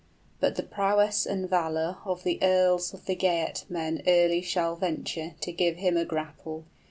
But 0.39 0.55
the 0.55 0.63
prowess 0.63 1.27
and 1.27 1.47
valor 1.47 1.97
45 2.05 2.11
Of 2.15 2.23
the 2.23 2.39
earls 2.41 2.91
of 2.91 3.05
the 3.05 3.15
Geatmen 3.15 4.01
early 4.07 4.41
shall 4.41 4.75
venture 4.75 5.35
To 5.41 5.51
give 5.51 5.75
him 5.75 5.95
a 5.95 6.05
grapple. 6.05 6.65